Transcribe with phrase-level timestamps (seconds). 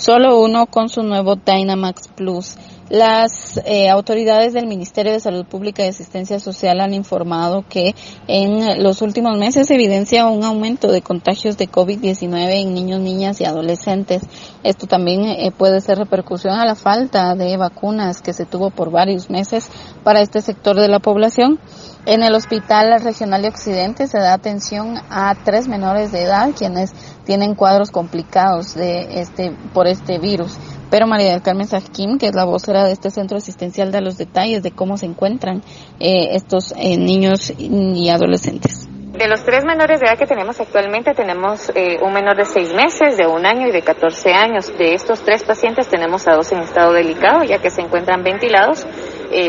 [0.00, 2.56] solo uno con su nuevo Dynamax Plus.
[2.90, 7.94] Las eh, autoridades del Ministerio de Salud Pública y Asistencia Social han informado que
[8.26, 13.40] en los últimos meses se evidencia un aumento de contagios de COVID-19 en niños, niñas
[13.40, 14.24] y adolescentes.
[14.64, 18.90] Esto también eh, puede ser repercusión a la falta de vacunas que se tuvo por
[18.90, 19.70] varios meses
[20.02, 21.60] para este sector de la población.
[22.06, 26.90] En el Hospital Regional de Occidente se da atención a tres menores de edad quienes
[27.24, 30.58] tienen cuadros complicados de este por este virus.
[30.90, 34.18] Pero María del Carmen Sajkim, que es la vocera de este centro asistencial, da los
[34.18, 35.62] detalles de cómo se encuentran
[36.00, 38.88] eh, estos eh, niños y adolescentes.
[39.12, 42.72] De los tres menores de edad que tenemos actualmente, tenemos eh, un menor de seis
[42.72, 44.76] meses, de un año y de 14 años.
[44.78, 48.86] De estos tres pacientes tenemos a dos en estado delicado, ya que se encuentran ventilados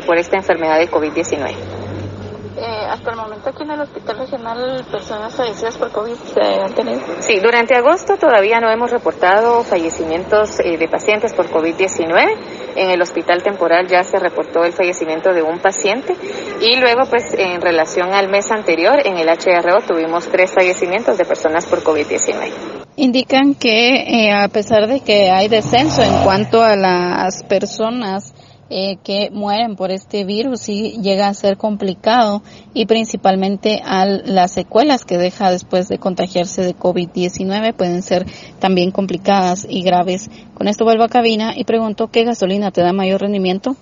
[0.05, 1.80] por esta enfermedad de COVID-19.
[2.57, 6.73] Eh, hasta el momento aquí en el Hospital Regional personas fallecidas por COVID se han
[6.73, 6.99] tenido?
[7.19, 12.75] Sí, durante agosto todavía no hemos reportado fallecimientos eh, de pacientes por COVID-19.
[12.75, 16.13] En el hospital temporal ya se reportó el fallecimiento de un paciente
[16.59, 21.23] y luego pues en relación al mes anterior en el HRO tuvimos tres fallecimientos de
[21.23, 22.51] personas por COVID-19.
[22.97, 28.33] Indican que eh, a pesar de que hay descenso en cuanto a las personas
[28.71, 32.41] eh, que mueren por este virus y llega a ser complicado
[32.73, 38.25] y principalmente a las secuelas que deja después de contagiarse de COVID-19 pueden ser
[38.59, 40.29] también complicadas y graves.
[40.53, 43.75] Con esto vuelvo a cabina y pregunto qué gasolina te da mayor rendimiento.